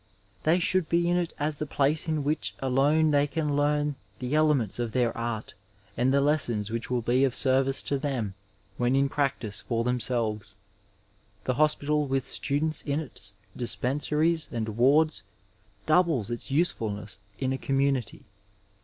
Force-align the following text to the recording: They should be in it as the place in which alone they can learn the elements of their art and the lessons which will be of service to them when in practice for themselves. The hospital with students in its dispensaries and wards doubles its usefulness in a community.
They 0.45 0.57
should 0.57 0.89
be 0.89 1.07
in 1.07 1.15
it 1.17 1.31
as 1.37 1.57
the 1.57 1.67
place 1.67 2.07
in 2.07 2.23
which 2.23 2.55
alone 2.59 3.11
they 3.11 3.27
can 3.27 3.55
learn 3.55 3.97
the 4.17 4.33
elements 4.33 4.79
of 4.79 4.93
their 4.93 5.15
art 5.15 5.53
and 5.95 6.11
the 6.11 6.19
lessons 6.21 6.71
which 6.71 6.89
will 6.89 7.03
be 7.03 7.23
of 7.23 7.35
service 7.35 7.83
to 7.83 7.99
them 7.99 8.33
when 8.77 8.95
in 8.95 9.09
practice 9.09 9.61
for 9.61 9.83
themselves. 9.83 10.55
The 11.43 11.53
hospital 11.53 12.07
with 12.07 12.25
students 12.25 12.81
in 12.81 12.99
its 12.99 13.35
dispensaries 13.55 14.49
and 14.51 14.69
wards 14.69 15.21
doubles 15.85 16.31
its 16.31 16.49
usefulness 16.49 17.19
in 17.37 17.53
a 17.53 17.59
community. 17.59 18.25